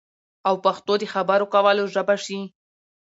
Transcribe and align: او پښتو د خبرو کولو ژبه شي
او 0.47 0.55
پښتو 0.65 0.93
د 0.99 1.03
خبرو 1.13 1.45
کولو 1.53 1.83
ژبه 1.93 2.15
شي 2.25 2.39